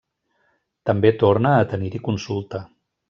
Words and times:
També 0.89 1.11
torna 1.25 1.51
a 1.59 1.67
tenir-hi 1.75 2.03
consulta. 2.09 2.63